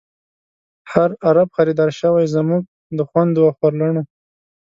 هر 0.91 1.09
عرب 1.27 1.49
خریدار 1.57 1.89
شوۍ، 1.99 2.25
زمونږ 2.35 2.61
د 2.97 2.99
خوندو 3.09 3.41
او 3.47 3.51
خور 3.57 3.73
لڼو 3.81 4.01